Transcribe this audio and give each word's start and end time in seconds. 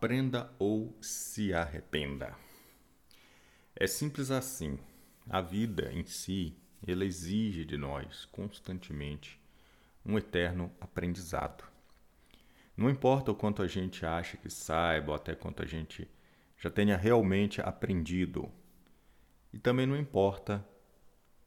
aprenda 0.00 0.50
ou 0.58 0.96
se 0.98 1.52
arrependa. 1.52 2.34
É 3.76 3.86
simples 3.86 4.30
assim. 4.30 4.78
A 5.28 5.42
vida 5.42 5.92
em 5.92 6.06
si, 6.06 6.56
ela 6.86 7.04
exige 7.04 7.66
de 7.66 7.76
nós 7.76 8.24
constantemente 8.24 9.38
um 10.02 10.16
eterno 10.16 10.72
aprendizado. 10.80 11.64
Não 12.74 12.88
importa 12.88 13.30
o 13.30 13.34
quanto 13.34 13.60
a 13.60 13.66
gente 13.66 14.06
acha 14.06 14.38
que 14.38 14.48
saiba, 14.48 15.10
ou 15.10 15.16
até 15.16 15.34
quanto 15.34 15.62
a 15.62 15.66
gente 15.66 16.10
já 16.56 16.70
tenha 16.70 16.96
realmente 16.96 17.60
aprendido. 17.60 18.50
E 19.52 19.58
também 19.58 19.84
não 19.84 19.98
importa 19.98 20.66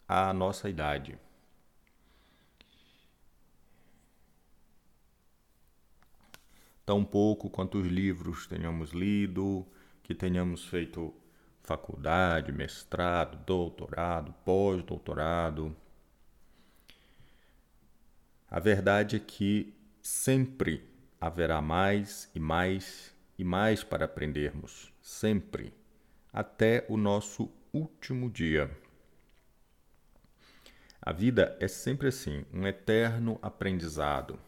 a 0.08 0.32
nossa 0.32 0.70
idade. 0.70 1.18
Tão 6.86 7.04
pouco 7.04 7.50
quanto 7.50 7.80
os 7.80 7.88
livros 7.88 8.48
tenhamos 8.48 8.92
lido, 8.92 9.66
que 10.02 10.14
tenhamos 10.14 10.66
feito 10.66 11.14
faculdade, 11.62 12.52
mestrado, 12.52 13.38
doutorado, 13.46 14.34
pós-doutorado. 14.46 15.76
A 18.50 18.60
verdade 18.60 19.16
é 19.16 19.20
que 19.20 19.74
sempre 20.02 20.88
haverá 21.20 21.62
mais 21.62 22.30
e 22.36 22.40
mais 22.40 23.14
e 23.38 23.44
mais 23.44 23.84
para 23.84 24.06
aprendermos, 24.06 24.94
sempre, 25.02 25.74
até 26.32 26.86
o 26.88 26.98
nosso 26.98 27.50
último 27.74 28.30
dia. 28.30 28.70
A 31.02 31.12
vida 31.12 31.58
é 31.60 31.68
sempre 31.68 32.10
assim, 32.10 32.46
um 32.54 32.68
eterno 32.68 33.40
aprendizado. 33.42 34.40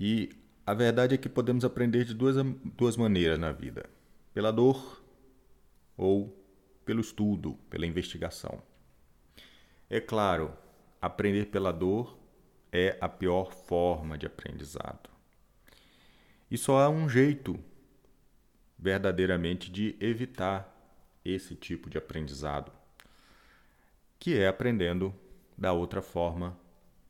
E 0.00 0.30
a 0.64 0.72
verdade 0.72 1.16
é 1.16 1.18
que 1.18 1.28
podemos 1.28 1.64
aprender 1.64 2.04
de 2.04 2.14
duas, 2.14 2.36
duas 2.76 2.96
maneiras 2.96 3.36
na 3.36 3.50
vida: 3.50 3.90
pela 4.32 4.52
dor 4.52 5.02
ou 5.96 6.32
pelo 6.84 7.00
estudo, 7.00 7.54
pela 7.68 7.84
investigação. 7.84 8.62
É 9.90 10.00
claro, 10.00 10.56
aprender 11.02 11.46
pela 11.46 11.72
dor 11.72 12.16
é 12.70 12.96
a 13.00 13.08
pior 13.08 13.52
forma 13.52 14.16
de 14.16 14.24
aprendizado. 14.24 15.10
E 16.48 16.56
só 16.56 16.78
há 16.80 16.88
um 16.88 17.08
jeito 17.08 17.58
verdadeiramente 18.78 19.68
de 19.68 19.96
evitar 19.98 20.72
esse 21.24 21.56
tipo 21.56 21.90
de 21.90 21.98
aprendizado, 21.98 22.70
que 24.16 24.38
é 24.38 24.46
aprendendo 24.46 25.12
da 25.56 25.72
outra 25.72 26.00
forma, 26.00 26.56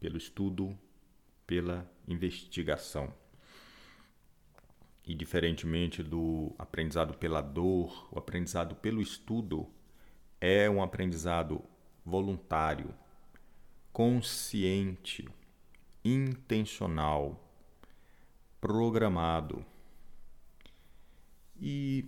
pelo 0.01 0.17
estudo, 0.17 0.77
pela 1.47 1.87
investigação. 2.09 3.13
E 5.07 5.15
diferentemente 5.15 6.03
do 6.03 6.55
aprendizado 6.59 7.15
pela 7.15 7.41
dor, 7.41 8.09
o 8.11 8.19
aprendizado 8.19 8.75
pelo 8.75 9.01
estudo 9.01 9.69
é 10.41 10.69
um 10.69 10.83
aprendizado 10.83 11.63
voluntário, 12.05 12.95
consciente, 13.93 15.29
intencional, 16.05 17.43
programado. 18.61 19.65
E 21.61 22.05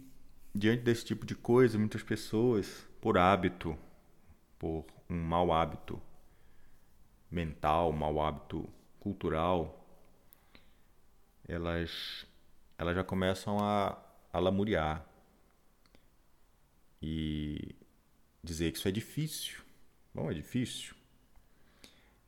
diante 0.54 0.82
desse 0.82 1.04
tipo 1.04 1.24
de 1.24 1.34
coisa, 1.34 1.78
muitas 1.78 2.02
pessoas, 2.02 2.86
por 3.00 3.16
hábito, 3.16 3.76
por 4.58 4.84
um 5.08 5.16
mau 5.16 5.52
hábito 5.52 6.00
mental, 7.30 7.92
mau 7.92 8.20
hábito 8.20 8.68
cultural, 8.98 9.80
elas, 11.50 12.26
elas 12.78 12.94
já 12.94 13.02
começam 13.02 13.58
a, 13.58 14.00
a 14.33 14.38
lamuriar 14.38 15.05
e 17.02 17.74
dizer 18.42 18.70
que 18.70 18.78
isso 18.78 18.86
é 18.86 18.92
difícil. 18.92 19.60
Bom, 20.14 20.30
é 20.30 20.34
difícil. 20.34 20.94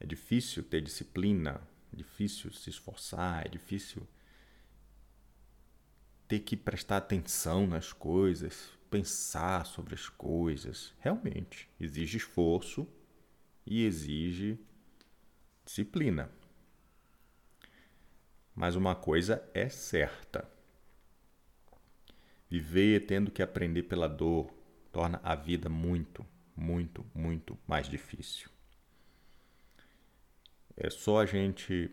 É 0.01 0.07
difícil 0.07 0.65
ter 0.65 0.81
disciplina, 0.81 1.61
é 1.93 1.97
difícil 1.97 2.53
se 2.53 2.69
esforçar, 2.69 3.47
é 3.47 3.49
difícil 3.49 4.07
ter 6.27 6.41
que 6.41 6.57
prestar 6.57 6.97
atenção 6.97 7.65
nas 7.67 7.93
coisas, 7.93 8.71
pensar 8.91 9.65
sobre 9.67 9.95
as 9.95 10.09
coisas. 10.09 10.93
Realmente, 10.99 11.69
exige 11.79 12.17
esforço 12.17 12.89
e 13.65 13.85
exige 13.85 14.59
disciplina. 15.65 16.29
Mas 18.55 18.77
uma 18.77 18.95
coisa 18.95 19.43
é 19.55 19.69
certa: 19.69 20.49
viver 22.49 23.07
tendo 23.07 23.31
que 23.31 23.43
aprender 23.43 23.85
pela 23.85 24.09
dor 24.09 24.53
torna 24.93 25.21
a 25.23 25.35
vida 25.35 25.69
muito, 25.69 26.25
muito, 26.55 27.05
muito 27.15 27.59
mais 27.67 27.89
difícil. 27.89 28.51
É 30.77 30.91
só 30.91 31.21
a 31.21 31.27
gente 31.27 31.91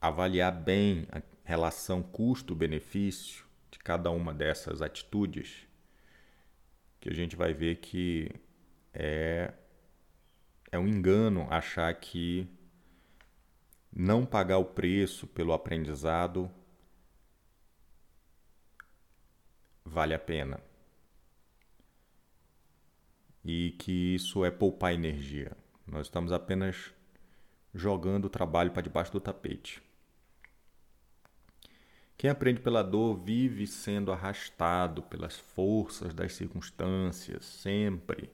avaliar 0.00 0.52
bem 0.52 1.06
a 1.10 1.22
relação 1.44 2.02
custo-benefício 2.02 3.44
de 3.70 3.78
cada 3.78 4.10
uma 4.10 4.34
dessas 4.34 4.82
atitudes 4.82 5.66
que 7.00 7.10
a 7.10 7.14
gente 7.14 7.36
vai 7.36 7.52
ver 7.52 7.76
que 7.76 8.30
é, 8.92 9.52
é 10.70 10.78
um 10.78 10.88
engano 10.88 11.46
achar 11.50 11.92
que 11.94 12.48
não 13.94 14.26
pagar 14.26 14.58
o 14.58 14.64
preço 14.64 15.24
pelo 15.28 15.52
aprendizado 15.52 16.50
vale 19.84 20.12
a 20.12 20.18
pena. 20.18 20.60
E 23.44 23.76
que 23.78 24.14
isso 24.14 24.44
é 24.44 24.50
poupar 24.50 24.92
energia. 24.92 25.56
Nós 25.86 26.06
estamos 26.06 26.32
apenas 26.32 26.92
jogando 27.72 28.24
o 28.24 28.30
trabalho 28.30 28.72
para 28.72 28.82
debaixo 28.82 29.12
do 29.12 29.20
tapete. 29.20 29.80
Quem 32.16 32.30
aprende 32.30 32.60
pela 32.60 32.82
dor 32.82 33.16
vive 33.16 33.66
sendo 33.66 34.10
arrastado 34.10 35.02
pelas 35.02 35.36
forças 35.36 36.14
das 36.14 36.32
circunstâncias, 36.34 37.44
sempre, 37.44 38.30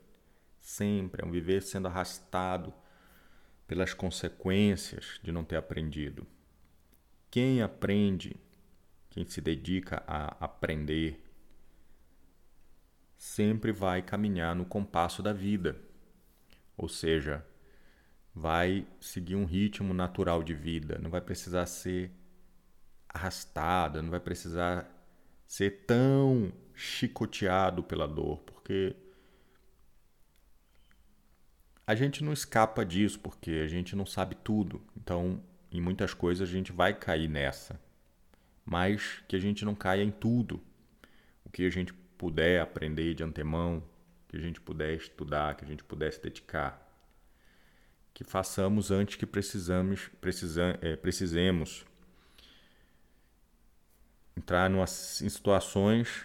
sempre. 0.61 1.23
É 1.23 1.27
um 1.27 1.31
viver 1.31 1.61
sendo 1.61 1.89
arrastado 1.89 2.73
pelas 3.71 3.95
consequências 3.95 5.21
de 5.23 5.31
não 5.31 5.45
ter 5.45 5.55
aprendido. 5.55 6.27
Quem 7.31 7.63
aprende, 7.63 8.35
quem 9.09 9.25
se 9.25 9.41
dedica 9.41 10.03
a 10.09 10.45
aprender, 10.45 11.23
sempre 13.17 13.71
vai 13.71 14.03
caminhar 14.03 14.57
no 14.57 14.65
compasso 14.65 15.23
da 15.23 15.33
vida, 15.33 15.81
ou 16.77 16.89
seja, 16.89 17.47
vai 18.35 18.85
seguir 19.01 19.37
um 19.37 19.45
ritmo 19.45 19.95
natural 19.95 20.43
de 20.43 20.53
vida, 20.53 20.99
não 21.01 21.09
vai 21.09 21.21
precisar 21.21 21.67
ser 21.67 22.11
arrastada, 23.09 24.03
não 24.03 24.11
vai 24.11 24.19
precisar 24.19 24.85
ser 25.47 25.85
tão 25.87 26.53
chicoteado 26.75 27.85
pela 27.85 28.09
dor, 28.09 28.41
porque 28.41 28.97
a 31.91 31.95
gente 31.97 32.23
não 32.23 32.33
escapa 32.33 32.87
disso, 32.87 33.19
porque 33.19 33.51
a 33.51 33.67
gente 33.67 33.97
não 33.97 34.07
sabe 34.07 34.37
tudo. 34.37 34.81
Então, 34.97 35.43
em 35.73 35.81
muitas 35.81 36.15
coisas 36.15 36.49
a 36.49 36.53
gente 36.53 36.71
vai 36.71 36.95
cair 36.95 37.29
nessa. 37.29 37.81
Mas 38.65 39.25
que 39.27 39.35
a 39.35 39.41
gente 39.41 39.65
não 39.65 39.75
caia 39.75 40.05
em 40.05 40.11
tudo. 40.13 40.63
O 41.45 41.51
que 41.51 41.67
a 41.67 41.71
gente 41.71 41.93
puder 41.93 42.61
aprender 42.61 43.13
de 43.15 43.25
antemão, 43.25 43.83
que 44.29 44.37
a 44.37 44.41
gente 44.41 44.61
puder 44.61 44.95
estudar, 44.95 45.57
que 45.57 45.65
a 45.65 45.67
gente 45.67 45.83
puder 45.83 46.13
se 46.13 46.23
dedicar. 46.23 46.81
Que 48.15 48.23
façamos 48.23 48.93
antes 48.93 49.17
que 49.17 49.27
precisamos, 49.27 50.09
precisa, 50.21 50.79
é, 50.81 50.95
precisemos 50.95 51.85
entrar 54.37 54.71
em 54.71 54.87
situações 54.87 56.25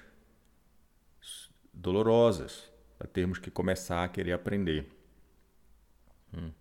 dolorosas 1.74 2.72
para 3.00 3.08
termos 3.08 3.40
que 3.40 3.50
começar 3.50 4.04
a 4.04 4.08
querer 4.08 4.34
aprender. 4.34 4.95
Hum. 6.38 6.52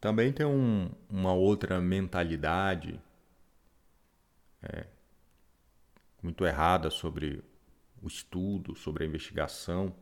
Também 0.00 0.32
tem 0.32 0.46
um, 0.46 0.90
uma 1.08 1.34
outra 1.34 1.80
mentalidade 1.80 3.00
é, 4.62 4.86
muito 6.22 6.44
errada 6.44 6.90
sobre 6.90 7.44
o 8.02 8.06
estudo, 8.06 8.74
sobre 8.74 9.04
a 9.04 9.06
investigação, 9.06 9.94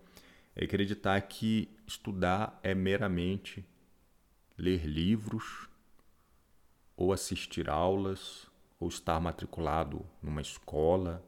é 0.55 0.65
acreditar 0.65 1.21
que 1.23 1.69
estudar 1.87 2.59
é 2.63 2.75
meramente 2.75 3.65
ler 4.57 4.85
livros 4.85 5.69
ou 6.97 7.13
assistir 7.13 7.69
aulas 7.71 8.49
ou 8.81 8.89
estar 8.89 9.21
matriculado 9.21 10.05
numa 10.23 10.41
escola, 10.41 11.25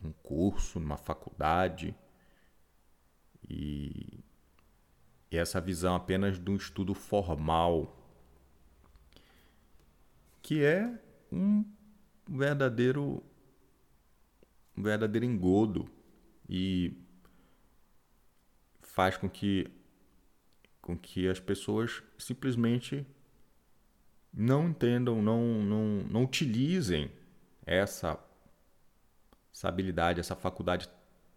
num 0.00 0.12
curso, 0.12 0.78
numa 0.80 0.96
faculdade 0.96 1.94
e 3.48 4.20
e 5.30 5.36
essa 5.36 5.60
visão 5.60 5.94
apenas 5.94 6.38
de 6.38 6.50
um 6.50 6.56
estudo 6.56 6.94
formal, 6.94 7.96
que 10.42 10.64
é 10.64 10.98
um 11.30 11.64
verdadeiro 12.28 13.22
um 14.76 14.82
verdadeiro 14.82 15.26
engodo 15.26 15.88
e 16.48 16.96
faz 18.80 19.16
com 19.16 19.28
que 19.28 19.70
com 20.80 20.96
que 20.96 21.28
as 21.28 21.38
pessoas 21.38 22.02
simplesmente 22.18 23.06
não 24.32 24.68
entendam, 24.68 25.20
não, 25.20 25.62
não, 25.62 25.84
não 26.08 26.24
utilizem 26.24 27.10
essa, 27.66 28.18
essa 29.52 29.68
habilidade, 29.68 30.20
essa 30.20 30.36
faculdade 30.36 30.88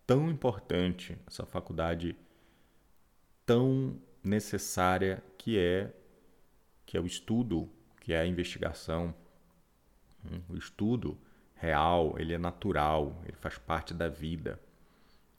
tão 0.05 0.29
importante, 0.29 1.17
essa 1.27 1.45
faculdade 1.45 2.15
tão 3.45 3.99
necessária 4.23 5.23
que 5.37 5.57
é 5.57 5.93
que 6.85 6.97
é 6.97 7.01
o 7.01 7.05
estudo, 7.05 7.69
que 8.01 8.13
é 8.13 8.19
a 8.19 8.25
investigação. 8.27 9.15
Hum, 10.23 10.41
o 10.49 10.55
estudo 10.55 11.17
real, 11.55 12.19
ele 12.19 12.33
é 12.33 12.37
natural, 12.37 13.19
ele 13.25 13.35
faz 13.37 13.57
parte 13.57 13.93
da 13.93 14.07
vida. 14.07 14.59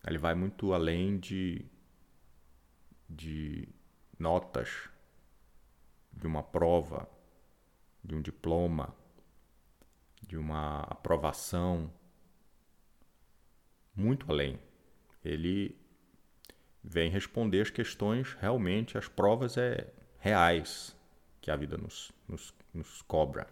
Ele 0.07 0.19
vai 0.19 0.35
muito 0.35 0.73
além 0.73 1.19
de, 1.19 1.65
de 3.09 3.69
notas, 4.19 4.89
de 6.13 6.27
uma 6.27 6.43
prova, 6.43 7.09
de 8.03 8.15
um 8.15 8.21
diploma, 8.21 8.95
de 10.27 10.37
uma 10.37 10.81
aprovação, 10.81 11.91
muito 13.95 14.31
além. 14.31 14.59
Ele 15.25 15.79
vem 16.85 17.11
responder 17.11 17.63
as 17.63 17.71
questões 17.71 18.35
realmente, 18.35 18.99
as 18.99 19.09
provas 19.09 19.57
é 19.57 19.91
reais 20.19 20.95
que 21.41 21.51
a 21.51 21.57
vida 21.57 21.79
nos, 21.79 22.13
nos, 22.29 22.55
nos 22.73 23.03
cobra. 23.03 23.47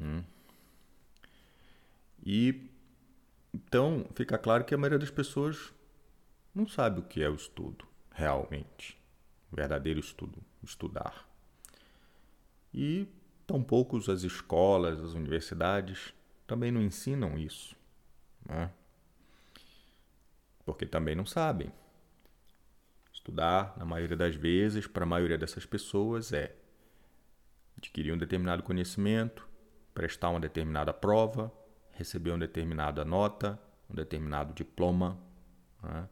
Hum. 0.00 0.22
E 2.24 2.70
então 3.52 4.06
fica 4.14 4.36
claro 4.36 4.64
que 4.64 4.74
a 4.74 4.78
maioria 4.78 4.98
das 4.98 5.10
pessoas 5.10 5.72
não 6.54 6.66
sabe 6.66 7.00
o 7.00 7.04
que 7.04 7.22
é 7.22 7.28
o 7.28 7.34
estudo, 7.34 7.86
realmente. 8.10 8.98
Verdadeiro 9.50 10.00
estudo, 10.00 10.42
estudar. 10.62 11.28
E 12.72 13.06
tão 13.46 13.62
poucos 13.62 14.08
as 14.08 14.22
escolas, 14.22 15.00
as 15.00 15.12
universidades 15.12 16.12
também 16.46 16.72
não 16.72 16.82
ensinam 16.82 17.38
isso. 17.38 17.76
Né? 18.44 18.70
Porque 20.64 20.86
também 20.86 21.14
não 21.14 21.26
sabem. 21.26 21.72
Estudar, 23.12 23.74
na 23.76 23.84
maioria 23.84 24.16
das 24.16 24.34
vezes, 24.34 24.86
para 24.86 25.04
a 25.04 25.06
maioria 25.06 25.38
dessas 25.38 25.64
pessoas, 25.64 26.32
é 26.32 26.54
adquirir 27.76 28.12
um 28.12 28.18
determinado 28.18 28.62
conhecimento, 28.62 29.48
prestar 29.92 30.30
uma 30.30 30.40
determinada 30.40 30.92
prova, 30.92 31.52
receber 31.92 32.30
uma 32.30 32.38
determinada 32.38 33.04
nota, 33.04 33.58
um 33.88 33.94
determinado 33.94 34.52
diploma, 34.52 35.18
né? 35.82 36.08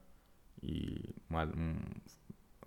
e 0.63 1.15
uma, 1.29 1.45
um, 1.45 1.77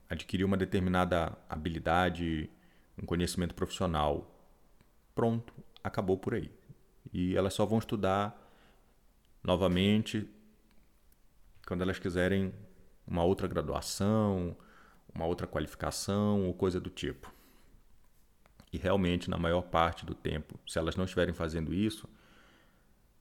adquirir 0.10 0.44
uma 0.44 0.58
determinada 0.58 1.38
habilidade, 1.50 2.50
um 3.02 3.06
conhecimento 3.06 3.56
profissional. 3.56 4.32
Pronto, 5.14 5.54
acabou 5.84 6.18
por 6.18 6.34
aí. 6.34 6.52
E 7.14 7.36
elas 7.36 7.54
só 7.54 7.66
vão 7.66 7.80
estudar 7.80 8.42
novamente 9.44 10.30
quando 11.66 11.82
elas 11.82 12.00
quiserem 12.00 12.54
uma 13.06 13.24
outra 13.24 13.48
graduação, 13.48 14.56
uma 15.14 15.26
outra 15.26 15.48
qualificação 15.48 16.46
ou 16.46 16.54
coisa 16.54 16.80
do 16.80 16.90
tipo. 16.90 17.34
E 18.72 18.78
realmente, 18.78 19.30
na 19.30 19.38
maior 19.38 19.62
parte 19.62 20.06
do 20.06 20.14
tempo, 20.14 20.60
se 20.68 20.78
elas 20.78 20.96
não 20.96 21.06
estiverem 21.06 21.34
fazendo 21.34 21.74
isso, 21.74 22.10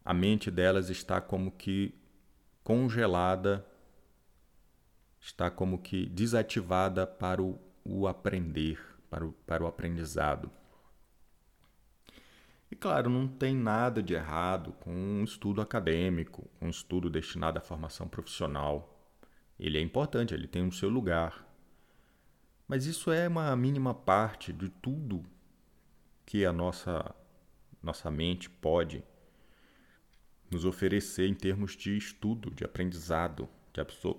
a 0.05 0.13
mente 0.13 0.51
delas 0.51 0.91
está 0.91 1.21
como 1.21 1.51
que 1.53 1.95
congelada, 2.63 3.65
está 5.21 5.51
como 5.51 5.79
que 5.79 6.07
desativada 6.07 7.07
para 7.07 7.41
o, 7.43 7.59
o 7.85 8.07
aprender 8.07 8.95
para 9.15 9.25
o, 9.25 9.33
para 9.47 9.63
o 9.63 9.67
aprendizado. 9.69 10.51
E 12.75 12.77
claro, 12.77 13.09
não 13.09 13.29
tem 13.29 13.55
nada 13.55 14.03
de 14.03 14.15
errado 14.15 14.73
com 14.81 14.91
um 14.91 15.23
estudo 15.23 15.61
acadêmico, 15.61 16.51
um 16.61 16.69
estudo 16.69 17.09
destinado 17.09 17.57
à 17.57 17.61
formação 17.61 18.09
profissional. 18.09 19.01
Ele 19.57 19.79
é 19.79 19.81
importante, 19.81 20.35
ele 20.35 20.49
tem 20.49 20.67
o 20.67 20.73
seu 20.73 20.89
lugar. 20.89 21.47
Mas 22.67 22.85
isso 22.85 23.13
é 23.13 23.29
uma 23.29 23.55
mínima 23.55 23.95
parte 23.95 24.53
de 24.53 24.69
tudo 24.69 25.25
que 26.27 26.45
a 26.45 26.53
nossa, 26.53 27.15
nossa 27.81 28.11
mente 28.11 28.51
pode 28.51 29.05
nos 30.51 30.65
oferecer 30.65 31.29
em 31.29 31.35
termos 31.35 31.77
de 31.77 31.97
estudo, 31.97 32.51
de 32.51 32.65
aprendizado, 32.65 33.49
de 33.73 33.81
absor 33.81 34.19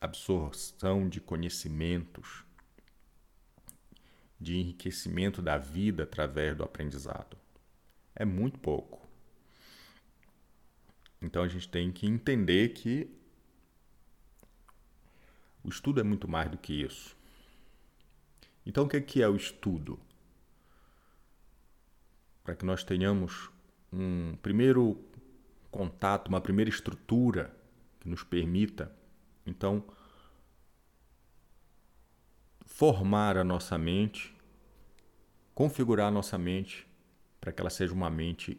absorção 0.00 1.08
de 1.08 1.20
conhecimentos 1.20 2.44
de 4.40 4.56
enriquecimento 4.56 5.40
da 5.40 5.56
vida 5.56 6.02
através 6.02 6.56
do 6.56 6.64
aprendizado. 6.64 7.43
É 8.14 8.24
muito 8.24 8.58
pouco. 8.58 9.06
Então 11.20 11.42
a 11.42 11.48
gente 11.48 11.68
tem 11.68 11.90
que 11.90 12.06
entender 12.06 12.70
que 12.70 13.10
o 15.62 15.68
estudo 15.68 16.00
é 16.00 16.02
muito 16.02 16.28
mais 16.28 16.50
do 16.50 16.58
que 16.58 16.82
isso. 16.82 17.16
Então 18.66 18.84
o 18.84 18.88
que 18.88 19.22
é 19.22 19.28
o 19.28 19.36
estudo? 19.36 19.98
Para 22.42 22.54
que 22.54 22.64
nós 22.64 22.84
tenhamos 22.84 23.50
um 23.92 24.36
primeiro 24.42 25.02
contato, 25.70 26.28
uma 26.28 26.40
primeira 26.40 26.68
estrutura 26.68 27.56
que 28.00 28.08
nos 28.08 28.22
permita, 28.22 28.94
então, 29.46 29.84
formar 32.64 33.36
a 33.36 33.44
nossa 33.44 33.78
mente 33.78 34.34
configurar 35.54 36.08
a 36.08 36.10
nossa 36.10 36.36
mente 36.36 36.86
para 37.44 37.52
que 37.52 37.60
ela 37.60 37.68
seja 37.68 37.92
uma 37.92 38.08
mente 38.08 38.58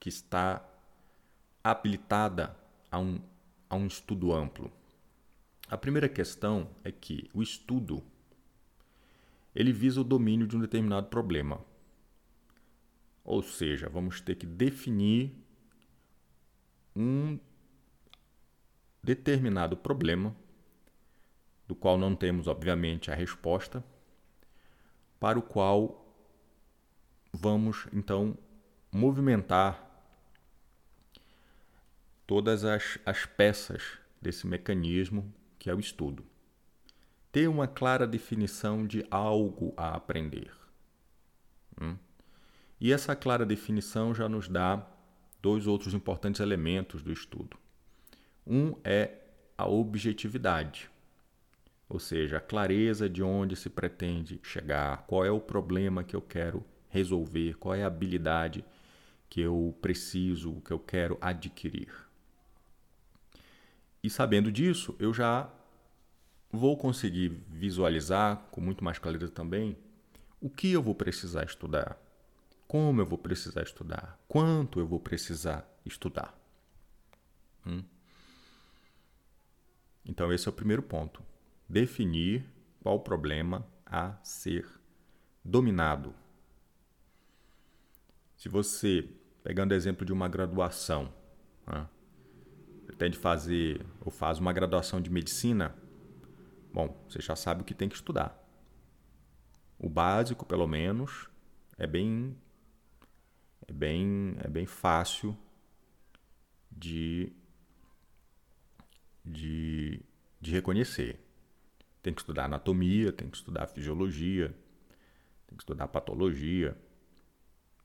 que 0.00 0.08
está 0.08 0.66
habilitada 1.62 2.56
a 2.90 2.98
um, 2.98 3.20
a 3.68 3.76
um 3.76 3.86
estudo 3.86 4.32
amplo. 4.32 4.72
A 5.68 5.76
primeira 5.76 6.08
questão 6.08 6.70
é 6.82 6.90
que 6.90 7.28
o 7.34 7.42
estudo 7.42 8.02
ele 9.54 9.70
visa 9.70 10.00
o 10.00 10.04
domínio 10.04 10.46
de 10.46 10.56
um 10.56 10.60
determinado 10.60 11.08
problema. 11.08 11.60
Ou 13.22 13.42
seja, 13.42 13.86
vamos 13.90 14.18
ter 14.18 14.36
que 14.36 14.46
definir 14.46 15.34
um 16.96 17.38
determinado 19.02 19.76
problema, 19.76 20.34
do 21.68 21.74
qual 21.74 21.98
não 21.98 22.16
temos, 22.16 22.46
obviamente, 22.46 23.10
a 23.10 23.14
resposta, 23.14 23.84
para 25.20 25.38
o 25.38 25.42
qual 25.42 26.03
vamos 27.34 27.88
então 27.92 28.38
movimentar 28.92 29.82
todas 32.26 32.64
as, 32.64 32.98
as 33.04 33.26
peças 33.26 33.98
desse 34.22 34.46
mecanismo 34.46 35.34
que 35.58 35.68
é 35.68 35.74
o 35.74 35.80
estudo. 35.80 36.24
Ter 37.32 37.48
uma 37.48 37.66
clara 37.66 38.06
definição 38.06 38.86
de 38.86 39.04
algo 39.10 39.74
a 39.76 39.96
aprender. 39.96 40.52
Hum? 41.80 41.96
E 42.80 42.92
essa 42.92 43.16
clara 43.16 43.44
definição 43.44 44.14
já 44.14 44.28
nos 44.28 44.48
dá 44.48 44.86
dois 45.42 45.66
outros 45.66 45.92
importantes 45.92 46.40
elementos 46.40 47.02
do 47.02 47.12
estudo. 47.12 47.58
Um 48.46 48.74
é 48.84 49.18
a 49.58 49.66
objetividade 49.66 50.88
ou 51.88 51.98
seja, 51.98 52.38
a 52.38 52.40
clareza 52.40 53.08
de 53.08 53.22
onde 53.22 53.54
se 53.54 53.68
pretende 53.68 54.40
chegar, 54.42 55.04
qual 55.06 55.24
é 55.24 55.30
o 55.30 55.40
problema 55.40 56.02
que 56.02 56.16
eu 56.16 56.20
quero 56.22 56.64
resolver, 56.94 57.54
qual 57.58 57.74
é 57.74 57.82
a 57.82 57.88
habilidade 57.88 58.64
que 59.28 59.40
eu 59.40 59.76
preciso, 59.82 60.60
que 60.60 60.72
eu 60.72 60.78
quero 60.78 61.18
adquirir. 61.20 61.92
E 64.00 64.08
sabendo 64.08 64.52
disso, 64.52 64.94
eu 65.00 65.12
já 65.12 65.52
vou 66.52 66.76
conseguir 66.76 67.30
visualizar 67.48 68.36
com 68.52 68.60
muito 68.60 68.84
mais 68.84 68.96
clareza 68.96 69.28
também 69.28 69.76
o 70.40 70.48
que 70.48 70.70
eu 70.70 70.80
vou 70.80 70.94
precisar 70.94 71.44
estudar, 71.44 71.98
como 72.68 73.00
eu 73.00 73.06
vou 73.06 73.18
precisar 73.18 73.62
estudar, 73.62 74.16
quanto 74.28 74.78
eu 74.78 74.86
vou 74.86 75.00
precisar 75.00 75.68
estudar. 75.84 76.38
Hum? 77.66 77.82
Então, 80.06 80.32
esse 80.32 80.46
é 80.46 80.50
o 80.50 80.54
primeiro 80.54 80.82
ponto 80.82 81.20
definir 81.68 82.44
qual 82.80 82.96
o 82.96 83.00
problema 83.00 83.66
a 83.84 84.14
ser 84.22 84.64
dominado. 85.44 86.14
Se 88.36 88.48
você, 88.48 89.08
pegando 89.42 89.72
o 89.72 89.74
exemplo 89.74 90.04
de 90.04 90.12
uma 90.12 90.28
graduação, 90.28 91.12
né, 91.66 91.86
pretende 92.86 93.16
fazer 93.16 93.84
ou 94.00 94.10
faz 94.10 94.38
uma 94.38 94.52
graduação 94.52 95.00
de 95.00 95.10
medicina, 95.10 95.74
bom, 96.72 96.96
você 97.08 97.20
já 97.20 97.34
sabe 97.36 97.62
o 97.62 97.64
que 97.64 97.74
tem 97.74 97.88
que 97.88 97.94
estudar. 97.94 98.40
O 99.78 99.88
básico, 99.88 100.44
pelo 100.44 100.66
menos, 100.66 101.28
é 101.76 101.86
bem 101.86 102.36
é 103.66 103.72
bem, 103.72 104.36
é 104.38 104.48
bem 104.48 104.66
fácil 104.66 105.36
de, 106.70 107.32
de, 109.24 110.00
de 110.40 110.50
reconhecer. 110.50 111.18
Tem 112.02 112.12
que 112.12 112.20
estudar 112.20 112.44
anatomia, 112.44 113.12
tem 113.12 113.28
que 113.28 113.36
estudar 113.36 113.66
fisiologia, 113.66 114.48
tem 115.46 115.56
que 115.56 115.62
estudar 115.62 115.88
patologia, 115.88 116.76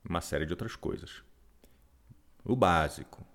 uma 0.09 0.21
série 0.21 0.45
de 0.45 0.51
outras 0.51 0.75
coisas. 0.75 1.23
O 2.43 2.55
básico. 2.55 3.25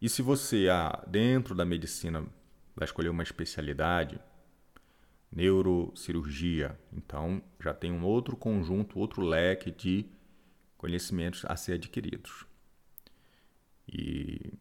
E 0.00 0.08
se 0.08 0.22
você, 0.22 0.68
ah, 0.70 1.04
dentro 1.06 1.54
da 1.54 1.64
medicina, 1.64 2.24
vai 2.76 2.84
escolher 2.84 3.08
uma 3.08 3.22
especialidade, 3.22 4.20
neurocirurgia, 5.32 6.78
então 6.92 7.42
já 7.58 7.74
tem 7.74 7.90
um 7.90 8.04
outro 8.04 8.36
conjunto, 8.36 8.98
outro 9.00 9.22
leque 9.22 9.70
de 9.72 10.06
conhecimentos 10.76 11.44
a 11.46 11.56
ser 11.56 11.72
adquiridos. 11.72 12.46
E, 13.88 14.52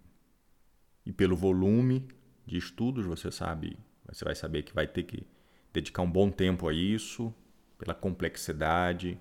e 1.05 1.13
pelo 1.13 1.35
volume 1.35 2.07
de 2.45 2.57
estudos, 2.57 3.05
você 3.05 3.31
sabe, 3.31 3.77
você 4.11 4.25
vai 4.25 4.33
saber 4.33 4.63
que 4.63 4.73
vai 4.73 4.87
ter 4.87 5.03
que 5.03 5.27
dedicar 5.71 6.01
um 6.01 6.11
bom 6.11 6.31
tempo 6.31 6.67
a 6.67 6.73
isso, 6.73 7.33
pela 7.77 7.93
complexidade, 7.93 9.19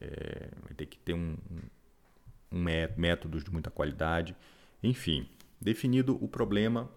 é, 0.00 0.50
vai 0.62 0.74
ter 0.74 0.86
que 0.86 0.98
ter 0.98 1.14
um, 1.14 1.36
um, 2.52 2.62
métodos 2.96 3.44
de 3.44 3.50
muita 3.50 3.70
qualidade. 3.70 4.36
Enfim, 4.82 5.28
definido 5.60 6.22
o 6.22 6.28
problema, 6.28 6.90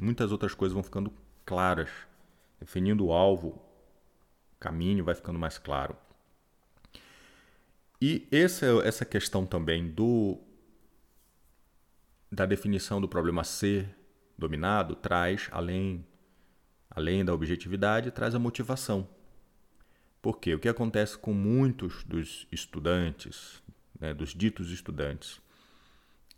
muitas 0.00 0.32
outras 0.32 0.54
coisas 0.54 0.74
vão 0.74 0.82
ficando 0.82 1.12
claras. 1.44 1.90
Definindo 2.60 3.06
o 3.06 3.12
alvo, 3.12 3.48
o 3.48 4.58
caminho 4.58 5.04
vai 5.04 5.14
ficando 5.14 5.38
mais 5.38 5.58
claro. 5.58 5.96
E 8.00 8.26
essa, 8.30 8.66
essa 8.84 9.04
questão 9.04 9.46
também 9.46 9.88
do 9.90 10.40
da 12.30 12.44
definição 12.44 13.00
do 13.00 13.08
problema 13.08 13.42
ser 13.42 13.88
dominado 14.36 14.94
traz, 14.94 15.48
além, 15.50 16.06
além 16.90 17.24
da 17.24 17.32
objetividade, 17.32 18.10
traz 18.10 18.34
a 18.34 18.38
motivação. 18.38 19.08
Porque 20.20 20.54
o 20.54 20.58
que 20.58 20.68
acontece 20.68 21.16
com 21.16 21.32
muitos 21.32 22.04
dos 22.04 22.46
estudantes, 22.50 23.62
né, 23.98 24.12
dos 24.12 24.34
ditos 24.34 24.70
estudantes, 24.70 25.40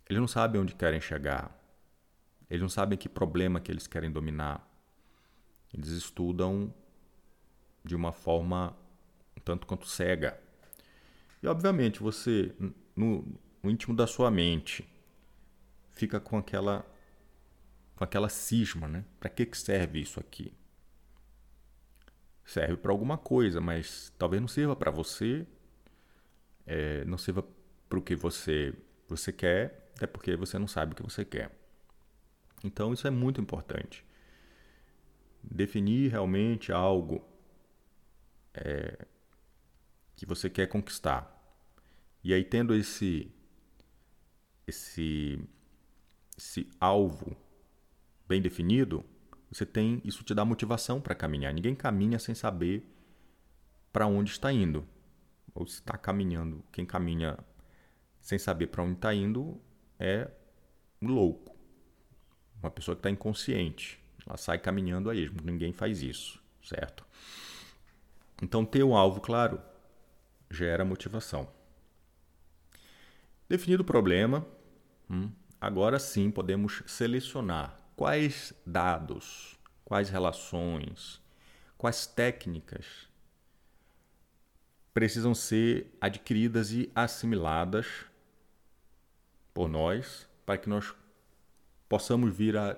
eles 0.07 0.19
não 0.19 0.27
sabem 0.27 0.61
onde 0.61 0.75
querem 0.75 1.01
chegar, 1.01 1.57
eles 2.49 2.61
não 2.61 2.69
sabem 2.69 2.97
que 2.97 3.07
problema 3.07 3.59
que 3.61 3.71
eles 3.71 3.87
querem 3.87 4.11
dominar. 4.11 4.67
Eles 5.73 5.87
estudam 5.89 6.73
de 7.83 7.95
uma 7.95 8.11
forma 8.11 8.75
um 9.37 9.41
tanto 9.41 9.65
quanto 9.65 9.87
cega. 9.87 10.39
E 11.41 11.47
obviamente 11.47 12.01
você, 12.01 12.53
no, 12.95 13.25
no 13.63 13.71
íntimo 13.71 13.95
da 13.95 14.05
sua 14.05 14.29
mente, 14.29 14.87
fica 15.91 16.19
com 16.19 16.37
aquela 16.37 16.85
com 17.95 18.03
aquela 18.03 18.29
cisma, 18.29 18.87
né? 18.87 19.05
Para 19.19 19.29
que 19.29 19.45
que 19.45 19.57
serve 19.57 20.01
isso 20.01 20.19
aqui? 20.19 20.53
Serve 22.45 22.77
para 22.77 22.91
alguma 22.91 23.17
coisa, 23.17 23.61
mas 23.61 24.11
talvez 24.17 24.41
não 24.41 24.47
sirva 24.47 24.75
para 24.75 24.91
você, 24.91 25.45
é, 26.65 27.05
não 27.05 27.17
sirva 27.17 27.45
para 27.87 27.99
o 27.99 28.01
que 28.01 28.15
você 28.15 28.73
você 29.07 29.31
quer, 29.31 29.91
até 29.95 30.07
porque 30.07 30.35
você 30.35 30.57
não 30.57 30.67
sabe 30.67 30.93
o 30.93 30.95
que 30.95 31.03
você 31.03 31.25
quer. 31.25 31.51
Então 32.63 32.93
isso 32.93 33.07
é 33.07 33.11
muito 33.11 33.41
importante. 33.41 34.05
Definir 35.43 36.11
realmente 36.11 36.71
algo 36.71 37.25
é, 38.53 39.05
que 40.15 40.25
você 40.25 40.49
quer 40.49 40.67
conquistar. 40.67 41.37
E 42.23 42.33
aí 42.33 42.43
tendo 42.43 42.73
esse 42.73 43.31
esse 44.67 45.39
esse 46.37 46.69
alvo 46.79 47.35
bem 48.27 48.41
definido, 48.41 49.03
você 49.51 49.65
tem 49.65 50.01
isso 50.05 50.23
te 50.23 50.33
dá 50.33 50.45
motivação 50.45 51.01
para 51.01 51.13
caminhar. 51.13 51.53
Ninguém 51.53 51.75
caminha 51.75 52.17
sem 52.17 52.33
saber 52.33 52.85
para 53.91 54.07
onde 54.07 54.31
está 54.31 54.51
indo. 54.51 54.87
Ou 55.53 55.67
se 55.67 55.75
está 55.75 55.97
caminhando, 55.97 56.63
quem 56.71 56.85
caminha 56.85 57.37
sem 58.21 58.39
saber 58.39 58.67
para 58.67 58.81
onde 58.83 58.93
está 58.93 59.13
indo 59.13 59.61
é 59.99 60.29
um 61.01 61.09
louco. 61.09 61.53
Uma 62.63 62.71
pessoa 62.71 62.95
que 62.95 62.99
está 62.99 63.09
inconsciente. 63.09 64.01
Ela 64.25 64.37
sai 64.37 64.57
caminhando 64.57 65.09
a 65.09 65.15
esmo. 65.15 65.39
Ninguém 65.43 65.73
faz 65.73 66.01
isso, 66.01 66.41
certo? 66.63 67.05
Então, 68.41 68.63
ter 68.65 68.83
um 68.83 68.95
alvo 68.95 69.19
claro 69.19 69.61
gera 70.49 70.85
motivação. 70.85 71.49
Definido 73.49 73.83
o 73.83 73.85
problema, 73.85 74.45
hum, 75.09 75.29
agora 75.59 75.99
sim 75.99 76.31
podemos 76.31 76.83
selecionar 76.85 77.80
quais 78.01 78.51
dados, 78.65 79.59
quais 79.85 80.09
relações, 80.09 81.21
quais 81.77 82.07
técnicas 82.07 83.07
precisam 84.91 85.35
ser 85.35 85.95
adquiridas 86.01 86.71
e 86.71 86.91
assimiladas 86.95 87.85
por 89.53 89.69
nós 89.69 90.27
para 90.47 90.57
que 90.57 90.67
nós 90.67 90.95
possamos 91.87 92.35
vir 92.35 92.57
a 92.57 92.75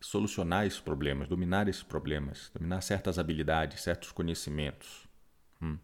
solucionar 0.00 0.64
esses 0.64 0.78
problemas, 0.78 1.26
dominar 1.26 1.66
esses 1.66 1.82
problemas, 1.82 2.52
dominar 2.54 2.80
certas 2.80 3.18
habilidades, 3.18 3.82
certos 3.82 4.12
conhecimentos. 4.12 5.08
Hum. 5.60 5.80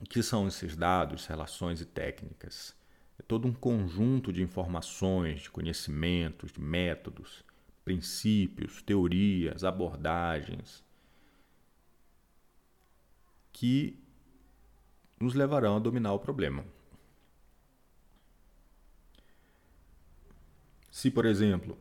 O 0.00 0.06
que 0.06 0.22
são 0.22 0.48
esses 0.48 0.74
dados, 0.74 1.26
relações 1.26 1.82
e 1.82 1.84
técnicas? 1.84 2.77
É 3.18 3.22
todo 3.22 3.48
um 3.48 3.52
conjunto 3.52 4.32
de 4.32 4.42
informações, 4.42 5.42
de 5.42 5.50
conhecimentos, 5.50 6.52
de 6.52 6.60
métodos, 6.60 7.44
princípios, 7.84 8.82
teorias, 8.82 9.64
abordagens 9.64 10.84
que 13.52 13.98
nos 15.18 15.34
levarão 15.34 15.76
a 15.76 15.80
dominar 15.80 16.12
o 16.12 16.18
problema. 16.18 16.64
Se, 20.90 21.10
por 21.10 21.24
exemplo, 21.24 21.76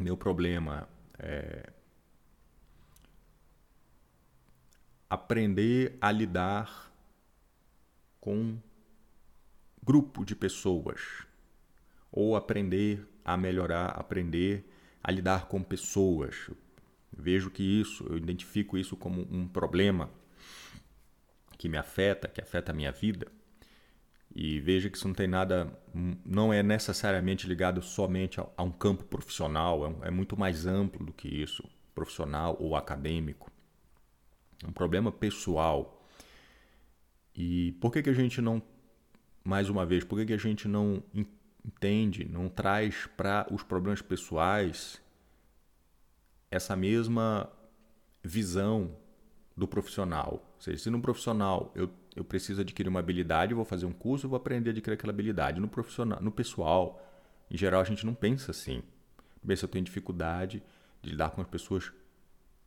meu 0.00 0.16
problema 0.16 0.88
é 1.18 1.72
aprender 5.08 5.96
a 6.00 6.10
lidar 6.10 6.90
com 8.20 8.58
grupo 9.84 10.24
de 10.24 10.36
pessoas 10.36 11.26
ou 12.10 12.36
aprender 12.36 13.06
a 13.24 13.36
melhorar, 13.36 13.86
aprender 13.86 14.68
a 15.02 15.10
lidar 15.10 15.46
com 15.46 15.62
pessoas. 15.62 16.50
vejo 17.16 17.50
que 17.50 17.62
isso, 17.62 18.06
eu 18.08 18.16
identifico 18.16 18.78
isso 18.78 18.96
como 18.96 19.22
um 19.30 19.46
problema 19.46 20.10
que 21.58 21.68
me 21.68 21.76
afeta, 21.76 22.28
que 22.28 22.40
afeta 22.40 22.72
a 22.72 22.74
minha 22.74 22.92
vida. 22.92 23.26
E 24.34 24.60
veja 24.60 24.88
que 24.88 24.96
isso 24.96 25.06
não 25.06 25.14
tem 25.14 25.28
nada, 25.28 25.78
não 26.24 26.52
é 26.52 26.62
necessariamente 26.62 27.46
ligado 27.46 27.82
somente 27.82 28.40
a, 28.40 28.62
um 28.62 28.70
campo 28.70 29.04
profissional, 29.04 29.84
é, 29.84 29.88
um, 29.88 30.04
é 30.04 30.10
muito 30.10 30.38
mais 30.38 30.66
amplo 30.66 31.04
do 31.04 31.12
que 31.12 31.28
isso, 31.28 31.68
profissional 31.94 32.56
ou 32.58 32.74
acadêmico. 32.74 33.50
É 34.64 34.66
um 34.66 34.72
problema 34.72 35.12
pessoal. 35.12 36.02
E 37.36 37.72
por 37.72 37.92
que, 37.92 38.02
que 38.02 38.10
a 38.10 38.14
gente 38.14 38.40
não 38.40 38.62
mais 39.44 39.68
uma 39.68 39.84
vez, 39.84 40.04
por 40.04 40.18
que, 40.18 40.26
que 40.26 40.32
a 40.32 40.38
gente 40.38 40.68
não 40.68 41.02
entende, 41.64 42.28
não 42.28 42.48
traz 42.48 43.06
para 43.16 43.46
os 43.50 43.62
problemas 43.62 44.02
pessoais 44.02 45.00
essa 46.50 46.76
mesma 46.76 47.50
visão 48.22 48.96
do 49.56 49.66
profissional? 49.66 50.42
Ou 50.54 50.60
seja, 50.60 50.84
se 50.84 50.90
no 50.90 51.00
profissional 51.00 51.72
eu, 51.74 51.90
eu 52.14 52.24
preciso 52.24 52.60
adquirir 52.60 52.88
uma 52.88 53.00
habilidade, 53.00 53.52
eu 53.52 53.56
vou 53.56 53.64
fazer 53.64 53.86
um 53.86 53.92
curso, 53.92 54.28
vou 54.28 54.36
aprender 54.36 54.70
a 54.70 54.72
adquirir 54.72 54.94
aquela 54.94 55.12
habilidade. 55.12 55.60
No 55.60 55.68
profissional, 55.68 56.20
no 56.22 56.30
pessoal, 56.30 57.02
em 57.50 57.56
geral, 57.56 57.80
a 57.80 57.84
gente 57.84 58.06
não 58.06 58.14
pensa 58.14 58.50
assim. 58.50 58.82
Bem, 59.42 59.56
se 59.56 59.64
eu 59.64 59.68
tenho 59.68 59.84
dificuldade 59.84 60.62
de 61.02 61.10
lidar 61.10 61.30
com 61.30 61.40
as 61.40 61.48
pessoas, 61.48 61.92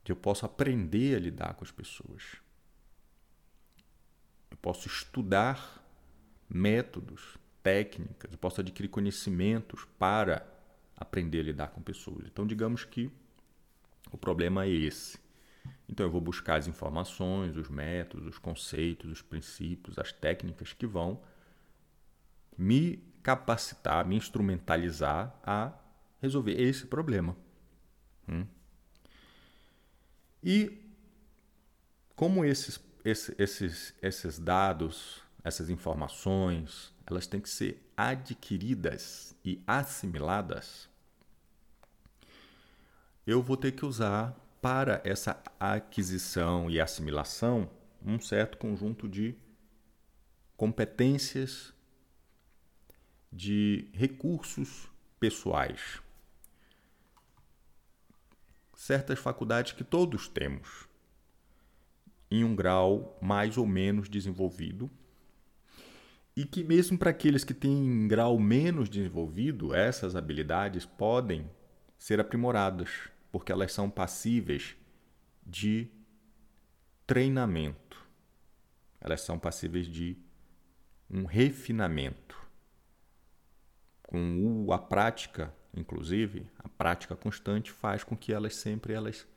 eu 0.07 0.15
posso 0.15 0.45
aprender 0.45 1.15
a 1.15 1.19
lidar 1.19 1.53
com 1.55 1.63
as 1.63 1.71
pessoas. 1.71 2.35
Eu 4.51 4.57
posso 4.57 4.87
estudar 4.87 5.84
métodos, 6.49 7.37
técnicas, 7.61 8.31
eu 8.31 8.37
posso 8.37 8.61
adquirir 8.61 8.89
conhecimentos 8.89 9.85
para 9.97 10.45
aprender 10.95 11.39
a 11.39 11.43
lidar 11.43 11.67
com 11.69 11.81
pessoas. 11.81 12.25
Então, 12.27 12.45
digamos 12.45 12.83
que 12.83 13.11
o 14.11 14.17
problema 14.17 14.65
é 14.65 14.69
esse. 14.69 15.19
Então, 15.89 16.05
eu 16.05 16.11
vou 16.11 16.21
buscar 16.21 16.57
as 16.57 16.67
informações, 16.67 17.57
os 17.57 17.69
métodos, 17.69 18.27
os 18.27 18.37
conceitos, 18.37 19.11
os 19.11 19.21
princípios, 19.21 19.97
as 19.97 20.11
técnicas 20.11 20.73
que 20.73 20.85
vão 20.85 21.21
me 22.57 22.97
capacitar, 23.23 24.05
me 24.07 24.15
instrumentalizar 24.15 25.35
a 25.43 25.73
resolver 26.21 26.59
esse 26.61 26.85
problema. 26.85 27.35
Hum? 28.29 28.45
E 30.43 30.81
como 32.15 32.45
esses 32.45 32.79
esse, 33.05 33.35
esses, 33.37 33.93
esses 34.01 34.39
dados, 34.39 35.21
essas 35.45 35.69
informações, 35.69 36.91
elas 37.05 37.27
têm 37.27 37.39
que 37.39 37.49
ser 37.49 37.87
adquiridas 37.95 39.35
e 39.45 39.61
assimiladas. 39.67 40.89
Eu 43.27 43.43
vou 43.43 43.55
ter 43.55 43.73
que 43.73 43.85
usar 43.85 44.35
para 44.59 45.01
essa 45.05 45.39
aquisição 45.59 46.67
e 46.67 46.81
assimilação 46.81 47.69
um 48.03 48.19
certo 48.19 48.57
conjunto 48.57 49.07
de 49.07 49.35
competências, 50.57 51.71
de 53.31 53.87
recursos 53.93 54.89
pessoais. 55.19 56.01
Certas 58.75 59.19
faculdades 59.19 59.73
que 59.73 59.83
todos 59.83 60.27
temos, 60.27 60.87
em 62.31 62.43
um 62.43 62.55
grau 62.55 63.15
mais 63.21 63.59
ou 63.59 63.67
menos 63.67 64.09
desenvolvido, 64.09 64.89
e 66.35 66.45
que, 66.45 66.63
mesmo 66.63 66.97
para 66.97 67.11
aqueles 67.11 67.43
que 67.43 67.53
têm 67.53 68.07
grau 68.07 68.37
menos 68.37 68.89
desenvolvido, 68.89 69.73
essas 69.73 70.15
habilidades 70.15 70.85
podem 70.85 71.49
ser 71.97 72.19
aprimoradas 72.19 72.89
porque 73.31 73.51
elas 73.51 73.71
são 73.71 73.89
passíveis 73.89 74.75
de 75.45 75.87
treinamento. 77.07 78.03
Elas 78.99 79.21
são 79.21 79.39
passíveis 79.39 79.87
de 79.87 80.17
um 81.09 81.25
refinamento. 81.25 82.35
Com 84.03 84.67
a 84.71 84.77
prática, 84.77 85.53
inclusive, 85.75 86.47
a 86.59 86.67
prática 86.67 87.15
constante 87.15 87.71
faz 87.71 88.03
com 88.03 88.15
que 88.15 88.33
elas 88.33 88.55
sempre 88.55 88.93
elas 88.93 89.27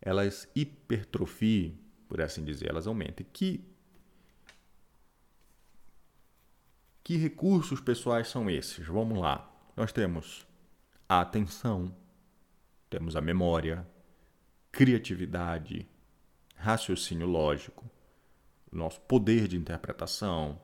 elas 0.00 0.48
hipertrofiem, 0.54 1.78
por 2.08 2.20
assim 2.20 2.44
dizer, 2.44 2.70
elas 2.70 2.86
aumentem. 2.86 3.26
Que 3.32 3.64
que 7.08 7.16
recursos 7.16 7.80
pessoais 7.80 8.28
são 8.28 8.50
esses? 8.50 8.86
Vamos 8.86 9.18
lá. 9.18 9.50
Nós 9.74 9.90
temos 9.90 10.46
a 11.08 11.22
atenção, 11.22 11.96
temos 12.90 13.16
a 13.16 13.20
memória, 13.22 13.88
criatividade, 14.70 15.88
raciocínio 16.54 17.26
lógico, 17.26 17.90
nosso 18.70 19.00
poder 19.00 19.48
de 19.48 19.56
interpretação, 19.56 20.60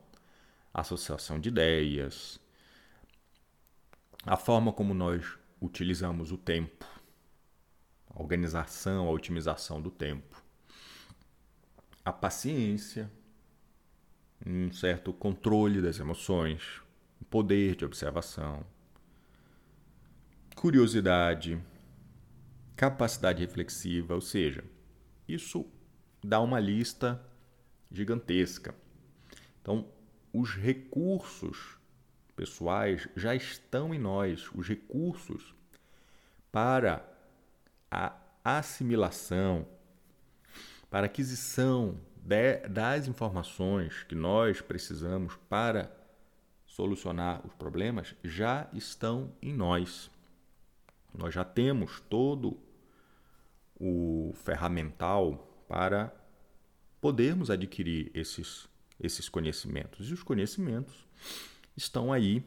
associação 0.75 1.41
de 1.41 1.49
ideias, 1.49 2.39
a 4.27 4.37
forma 4.37 4.71
como 4.71 4.93
nós 4.93 5.39
utilizamos 5.63 6.31
o 6.31 6.37
tempo, 6.37 6.85
a 8.15 8.21
organização, 8.21 9.09
a 9.09 9.11
otimização 9.11 9.81
do 9.81 9.91
tempo, 9.91 10.43
a 12.05 12.13
paciência, 12.13 13.11
um 14.45 14.73
certo 14.73 15.13
controle 15.13 15.81
das 15.81 15.99
emoções, 15.99 16.81
o 17.21 17.25
poder 17.25 17.77
de 17.77 17.85
observação, 17.85 18.65
curiosidade, 20.55 21.61
capacidade 22.77 23.41
reflexiva, 23.41 24.15
ou 24.15 24.21
seja, 24.21 24.65
isso 25.29 25.67
dá 26.23 26.41
uma 26.41 26.61
lista 26.61 27.23
gigantesca. 27.91 28.75
Então, 29.61 29.89
os 30.33 30.55
recursos 30.55 31.79
pessoais 32.35 33.09
já 33.15 33.35
estão 33.35 33.95
em 33.95 33.99
nós, 33.99 34.51
os 34.55 34.69
recursos 34.69 35.55
para 36.51 37.09
a 37.91 38.17
assimilação, 38.45 39.67
para 40.91 41.07
a 41.07 41.07
aquisição 41.07 41.99
de, 42.25 42.67
das 42.69 43.07
informações 43.07 44.03
que 44.05 44.15
nós 44.15 44.63
precisamos 44.63 45.37
para 45.47 45.95
solucionar 46.67 47.47
os 47.47 47.53
problemas 47.53 48.15
já 48.25 48.67
estão 48.73 49.31
em 49.43 49.53
nós. 49.53 50.11
Nós 51.13 51.35
já 51.35 51.45
temos 51.45 52.01
todo 52.01 52.59
o 53.79 54.33
ferramental 54.37 55.65
para 55.69 56.13
podermos 56.99 57.51
adquirir 57.51 58.11
esses, 58.15 58.67
esses 58.99 59.29
conhecimentos. 59.29 60.09
E 60.09 60.15
os 60.15 60.23
conhecimentos 60.23 61.07
estão 61.77 62.11
aí 62.11 62.43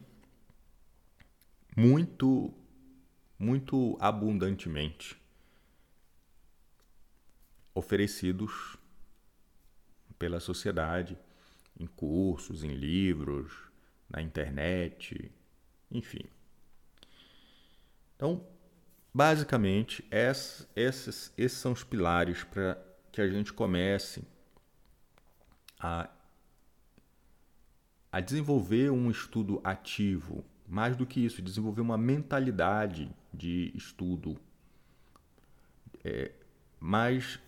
muito, 1.76 2.52
muito 3.38 3.96
abundantemente 4.00 5.16
oferecidos 7.72 8.77
pela 10.18 10.40
sociedade 10.40 11.16
em 11.78 11.86
cursos, 11.86 12.64
em 12.64 12.74
livros, 12.74 13.52
na 14.08 14.20
internet, 14.20 15.30
enfim. 15.90 16.24
Então, 18.16 18.44
Basicamente, 19.18 20.06
esses, 20.10 20.68
esses, 21.36 21.58
são 21.58 21.72
os 21.72 21.82
pilares 21.82 22.44
para 22.44 22.80
que 23.10 23.20
a 23.20 23.28
gente 23.28 23.52
comece 23.52 24.22
a, 25.76 26.08
a 28.12 28.20
desenvolver 28.20 28.90
um 28.90 29.10
estudo 29.10 29.60
ativo. 29.64 30.44
Mais 30.68 30.96
do 30.96 31.04
que 31.04 31.24
isso, 31.24 31.42
desenvolver 31.42 31.80
uma 31.80 31.98
mentalidade 31.98 33.10
de 33.34 33.72
estudo. 33.74 34.38
É, 36.04 36.30
mais 36.78 37.40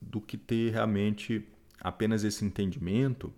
do 0.00 0.20
que 0.20 0.36
ter 0.36 0.72
realmente 0.72 1.46
apenas 1.80 2.24
esse 2.24 2.44
entendimento, 2.44 3.32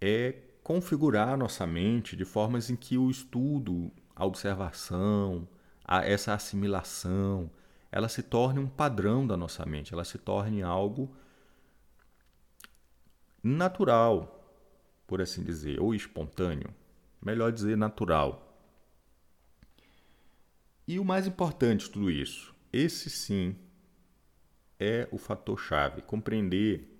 é 0.00 0.34
configurar 0.62 1.36
nossa 1.36 1.66
mente 1.66 2.16
de 2.16 2.24
formas 2.24 2.70
em 2.70 2.76
que 2.76 2.96
o 2.96 3.10
estudo, 3.10 3.90
a 4.16 4.24
observação, 4.24 5.46
a 5.84 6.04
essa 6.04 6.32
assimilação, 6.32 7.50
ela 7.92 8.08
se 8.08 8.22
torne 8.22 8.58
um 8.58 8.66
padrão 8.66 9.26
da 9.26 9.36
nossa 9.36 9.64
mente, 9.66 9.92
ela 9.92 10.04
se 10.04 10.18
torne 10.18 10.62
algo 10.62 11.14
natural, 13.42 14.42
por 15.06 15.20
assim 15.20 15.44
dizer, 15.44 15.80
ou 15.80 15.94
espontâneo, 15.94 16.74
melhor 17.22 17.52
dizer 17.52 17.76
natural. 17.76 18.58
E 20.88 20.98
o 20.98 21.04
mais 21.04 21.26
importante 21.26 21.84
de 21.84 21.90
tudo 21.90 22.10
isso, 22.10 22.54
esse 22.72 23.08
sim 23.08 23.54
é 24.78 25.08
o 25.10 25.18
fator 25.18 25.58
chave, 25.58 26.02
compreender 26.02 26.90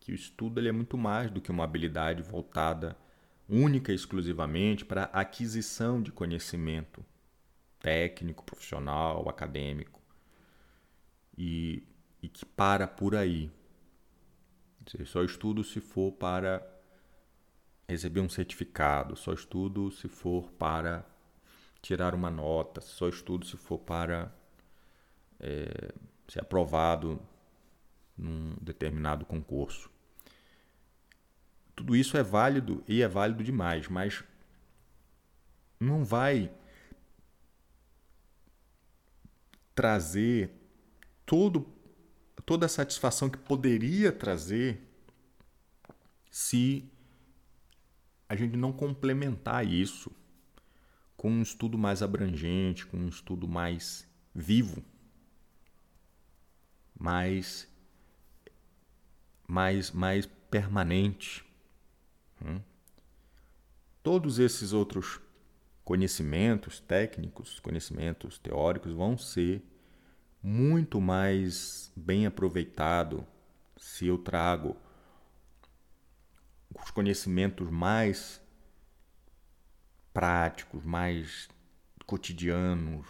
que 0.00 0.12
o 0.12 0.14
estudo 0.14 0.60
ele 0.60 0.68
é 0.68 0.72
muito 0.72 0.98
mais 0.98 1.30
do 1.30 1.40
que 1.40 1.50
uma 1.50 1.64
habilidade 1.64 2.22
voltada 2.22 2.96
única 3.48 3.92
e 3.92 3.94
exclusivamente 3.94 4.84
para 4.84 5.04
aquisição 5.04 6.02
de 6.02 6.12
conhecimento 6.12 7.04
técnico, 7.80 8.44
profissional, 8.44 9.28
acadêmico, 9.28 10.00
e, 11.36 11.86
e 12.22 12.28
que 12.28 12.44
para 12.44 12.86
por 12.86 13.14
aí. 13.14 13.50
Só 15.06 15.22
estudo 15.22 15.64
se 15.64 15.80
for 15.80 16.12
para 16.12 16.66
receber 17.88 18.20
um 18.20 18.28
certificado, 18.28 19.16
só 19.16 19.32
estudo 19.32 19.90
se 19.90 20.08
for 20.08 20.50
para 20.52 21.04
tirar 21.80 22.14
uma 22.14 22.30
nota, 22.30 22.80
só 22.80 23.08
estudo 23.08 23.46
se 23.46 23.56
for 23.56 23.78
para 23.78 24.34
é, 25.40 25.92
ser 26.28 26.40
aprovado 26.40 27.20
num 28.16 28.56
determinado 28.60 29.24
concurso. 29.24 29.90
Tudo 31.74 31.96
isso 31.96 32.16
é 32.16 32.22
válido 32.22 32.84
e 32.86 33.02
é 33.02 33.08
válido 33.08 33.42
demais, 33.42 33.88
mas 33.88 34.22
não 35.80 36.04
vai 36.04 36.50
trazer 39.74 40.50
todo, 41.26 41.66
toda 42.46 42.66
a 42.66 42.68
satisfação 42.68 43.28
que 43.28 43.38
poderia 43.38 44.12
trazer 44.12 44.80
se 46.30 46.88
a 48.28 48.36
gente 48.36 48.56
não 48.56 48.72
complementar 48.72 49.66
isso 49.66 50.10
com 51.16 51.30
um 51.30 51.42
estudo 51.42 51.76
mais 51.76 52.02
abrangente, 52.02 52.86
com 52.86 52.96
um 52.96 53.08
estudo 53.08 53.48
mais 53.48 54.08
vivo, 54.34 54.82
mais, 56.98 57.68
mais, 59.46 59.90
mais 59.90 60.26
permanente. 60.50 61.44
Hum? 62.44 62.60
Todos 64.02 64.38
esses 64.38 64.72
outros 64.72 65.20
conhecimentos 65.84 66.80
técnicos, 66.80 67.60
conhecimentos 67.60 68.38
teóricos 68.38 68.92
vão 68.92 69.18
ser 69.18 69.62
muito 70.42 71.00
mais 71.00 71.92
bem 71.96 72.26
aproveitado 72.26 73.26
se 73.76 74.06
eu 74.06 74.18
trago 74.18 74.76
os 76.74 76.90
conhecimentos 76.90 77.70
mais 77.70 78.40
práticos, 80.12 80.84
mais 80.84 81.48
cotidianos, 82.06 83.06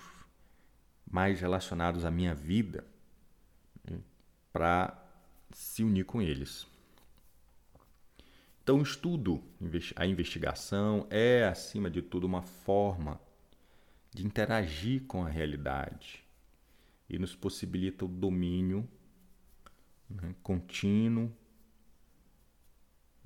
mais 1.10 1.40
relacionados 1.40 2.04
à 2.04 2.10
minha 2.10 2.34
vida, 2.34 2.86
para 4.54 4.96
se 5.50 5.82
unir 5.82 6.04
com 6.04 6.22
eles. 6.22 6.64
Então, 8.62 8.78
o 8.78 8.82
estudo, 8.82 9.42
a 9.96 10.06
investigação 10.06 11.08
é, 11.10 11.44
acima 11.44 11.90
de 11.90 12.00
tudo, 12.00 12.24
uma 12.24 12.40
forma 12.40 13.20
de 14.14 14.24
interagir 14.24 15.02
com 15.06 15.24
a 15.24 15.28
realidade 15.28 16.24
e 17.10 17.18
nos 17.18 17.34
possibilita 17.34 18.04
o 18.04 18.08
domínio 18.08 18.88
né, 20.08 20.36
contínuo 20.40 21.34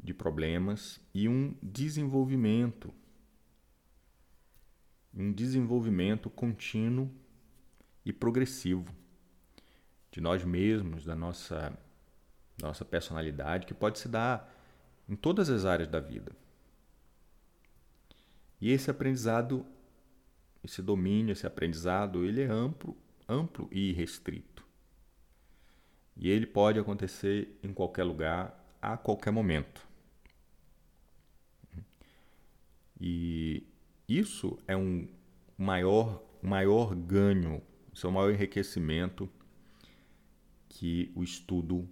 de 0.02 0.14
problemas 0.14 0.98
e 1.12 1.28
um 1.28 1.54
desenvolvimento, 1.62 2.90
um 5.12 5.30
desenvolvimento 5.30 6.30
contínuo 6.30 7.10
e 8.02 8.14
progressivo 8.14 8.96
de 10.10 10.20
nós 10.20 10.44
mesmos, 10.44 11.04
da 11.04 11.14
nossa, 11.14 11.76
nossa 12.60 12.84
personalidade, 12.84 13.66
que 13.66 13.74
pode 13.74 13.98
se 13.98 14.08
dar 14.08 14.54
em 15.08 15.16
todas 15.16 15.48
as 15.48 15.64
áreas 15.64 15.88
da 15.88 16.00
vida. 16.00 16.32
E 18.60 18.70
esse 18.72 18.90
aprendizado, 18.90 19.64
esse 20.64 20.82
domínio, 20.82 21.32
esse 21.32 21.46
aprendizado, 21.46 22.24
ele 22.24 22.42
é 22.42 22.46
amplo, 22.46 22.96
amplo 23.28 23.68
e 23.70 23.92
restrito. 23.92 24.66
E 26.16 26.28
ele 26.28 26.46
pode 26.46 26.78
acontecer 26.78 27.56
em 27.62 27.72
qualquer 27.72 28.02
lugar, 28.02 28.76
a 28.82 28.96
qualquer 28.96 29.30
momento. 29.30 29.86
E 33.00 33.64
isso 34.08 34.58
é 34.66 34.76
um 34.76 35.06
maior, 35.56 36.20
maior 36.42 36.94
ganho, 36.96 37.62
isso 37.92 38.06
é 38.08 38.10
maior 38.10 38.32
enriquecimento 38.32 39.30
que 40.78 41.10
o 41.16 41.24
estudo 41.24 41.88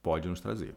pode 0.00 0.28
nos 0.28 0.40
trazer. 0.40 0.76